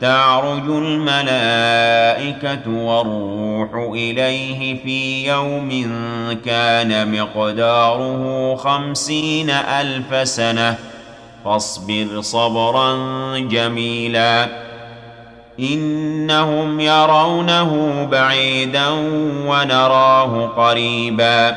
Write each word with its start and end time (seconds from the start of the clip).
تعرج 0.00 0.68
الملائكة 0.68 2.70
والروح 2.70 3.92
إليه 3.92 4.82
في 4.82 5.28
يوم 5.28 5.68
كان 6.44 7.20
مقداره 7.20 8.54
خمسين 8.56 9.50
ألف 9.50 10.28
سنة 10.28 10.76
فاصبر 11.44 12.20
صبرا 12.20 12.94
جميلا 13.38 14.48
إنهم 15.60 16.80
يرونه 16.80 18.04
بعيدا 18.10 18.88
ونراه 19.46 20.46
قريبا 20.46 21.56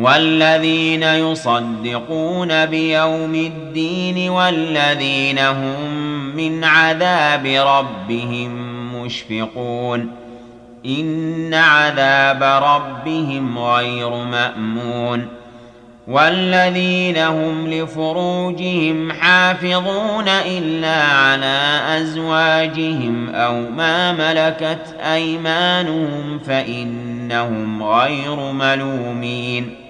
والذين 0.00 1.02
يصدقون 1.02 2.66
بيوم 2.66 3.34
الدين 3.34 4.30
والذين 4.30 5.38
هم 5.38 5.90
من 6.36 6.64
عذاب 6.64 7.46
ربهم 7.46 8.50
مشفقون. 9.02 10.10
إن 10.86 11.54
عذاب 11.54 12.42
ربهم 12.42 13.58
غير 13.58 14.10
مأمون. 14.10 15.26
والذين 16.08 17.18
هم 17.18 17.66
لفروجهم 17.66 19.12
حافظون 19.12 20.28
إلا 20.28 21.02
على 21.02 21.80
أزواجهم 21.98 23.34
أو 23.34 23.70
ما 23.70 24.12
ملكت 24.12 24.96
أيمانهم 25.00 26.38
فإنهم 26.38 27.82
غير 27.82 28.36
ملومين. 28.52 29.89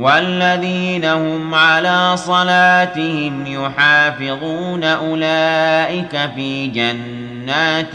والذين 0.00 1.04
هم 1.04 1.54
على 1.54 2.16
صلاتهم 2.16 3.46
يحافظون 3.46 4.84
أولئك 4.84 6.30
في 6.34 6.66
جنات 6.66 7.94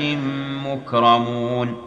مكرمون. 0.66 1.77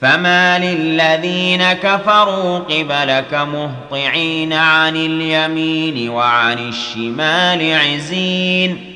فما 0.00 0.58
للذين 0.58 1.72
كفروا 1.72 2.58
قبلك 2.58 3.34
مهطعين 3.34 4.52
عن 4.52 4.96
اليمين 4.96 6.08
وعن 6.08 6.58
الشمال 6.58 7.74
عزين. 7.74 8.94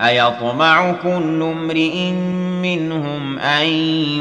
أيطمع 0.00 0.92
كل 0.92 1.42
امرئ 1.42 2.10
منهم 2.62 3.38
أن 3.38 3.66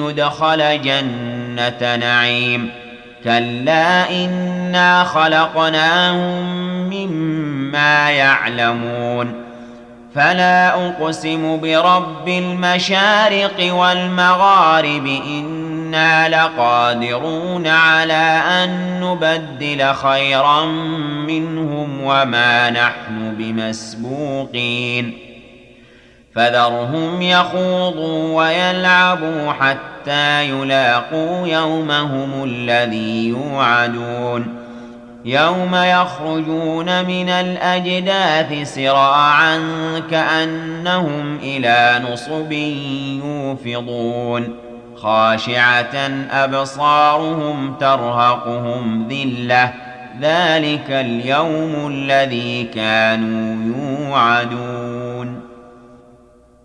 يدخل 0.06 0.82
جنة 0.82 1.96
نعيم. 1.96 2.87
كلا 3.28 4.10
إنا 4.10 5.04
خلقناهم 5.04 6.46
مما 6.90 8.12
يعلمون 8.12 9.34
فلا 10.16 10.88
أقسم 10.88 11.62
برب 11.62 12.28
المشارق 12.28 13.74
والمغارب 13.74 15.08
إنا 15.28 16.30
لقادرون 16.30 17.68
على 17.68 18.42
أن 18.64 19.00
نبدل 19.04 19.94
خيرا 19.94 20.66
منهم 21.28 22.02
وما 22.02 22.70
نحن 22.70 23.36
بمسبوقين 23.38 25.18
فذرهم 26.36 27.22
يخوضوا 27.22 28.36
ويلعبوا 28.36 29.54
حتى 30.08 30.50
يلاقوا 30.50 31.48
يومهم 31.48 32.44
الذي 32.44 33.28
يوعدون 33.28 34.46
يوم 35.26 35.76
يخرجون 35.76 37.06
من 37.06 37.30
الأجداث 37.30 38.74
سراعا 38.76 39.60
كأنهم 40.12 41.38
إلى 41.44 42.02
نصب 42.12 42.52
يوفضون 42.52 44.56
خاشعة 44.96 45.96
أبصارهم 46.32 47.76
ترهقهم 47.80 49.08
ذلة 49.10 49.74
ذلك 50.22 50.86
اليوم 50.90 51.88
الذي 51.92 52.64
كانوا 52.64 53.76
يوعدون 53.76 54.87